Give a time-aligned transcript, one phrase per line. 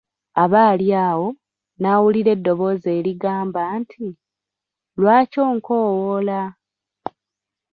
[0.43, 1.27] Aba ali awo,
[1.79, 4.05] n'awulira eddoboozi erigamba nti,
[4.99, 6.41] lwaki onkowoola?